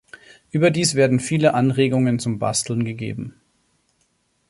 Überdies 0.49 0.95
werden 0.95 1.19
viele 1.19 1.53
Anregungen 1.53 2.17
zum 2.17 2.39
Basteln 2.39 2.85
gegeben. 2.85 3.39